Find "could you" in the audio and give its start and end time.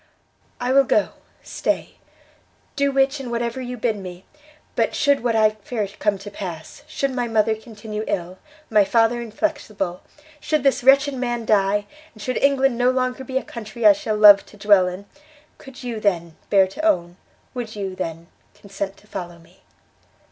15.59-15.99